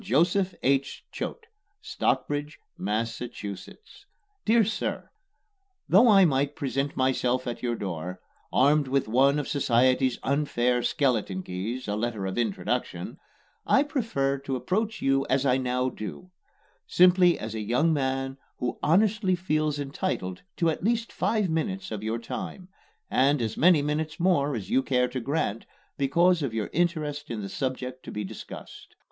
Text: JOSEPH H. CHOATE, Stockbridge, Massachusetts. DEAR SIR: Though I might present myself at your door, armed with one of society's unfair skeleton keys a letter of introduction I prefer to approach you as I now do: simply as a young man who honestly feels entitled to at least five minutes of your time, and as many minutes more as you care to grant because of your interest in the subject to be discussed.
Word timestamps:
JOSEPH 0.03 0.55
H. 0.63 1.05
CHOATE, 1.13 1.45
Stockbridge, 1.79 2.57
Massachusetts. 2.75 4.07
DEAR 4.45 4.63
SIR: 4.65 5.11
Though 5.87 6.07
I 6.07 6.25
might 6.25 6.55
present 6.55 6.97
myself 6.97 7.45
at 7.45 7.61
your 7.61 7.75
door, 7.75 8.19
armed 8.51 8.87
with 8.87 9.07
one 9.07 9.37
of 9.37 9.47
society's 9.47 10.17
unfair 10.23 10.81
skeleton 10.81 11.43
keys 11.43 11.87
a 11.87 11.95
letter 11.95 12.25
of 12.25 12.39
introduction 12.39 13.19
I 13.67 13.83
prefer 13.83 14.39
to 14.39 14.55
approach 14.55 15.03
you 15.03 15.23
as 15.29 15.45
I 15.45 15.57
now 15.57 15.89
do: 15.91 16.31
simply 16.87 17.37
as 17.37 17.53
a 17.53 17.59
young 17.61 17.93
man 17.93 18.37
who 18.57 18.79
honestly 18.81 19.35
feels 19.35 19.77
entitled 19.79 20.41
to 20.57 20.71
at 20.71 20.83
least 20.83 21.11
five 21.13 21.47
minutes 21.47 21.91
of 21.91 22.01
your 22.01 22.17
time, 22.17 22.69
and 23.11 23.39
as 23.39 23.55
many 23.55 23.83
minutes 23.83 24.19
more 24.19 24.55
as 24.55 24.71
you 24.71 24.81
care 24.81 25.09
to 25.09 25.19
grant 25.19 25.67
because 25.95 26.41
of 26.41 26.55
your 26.55 26.71
interest 26.73 27.29
in 27.29 27.43
the 27.43 27.47
subject 27.49 28.01
to 28.05 28.11
be 28.11 28.23
discussed. 28.23 28.95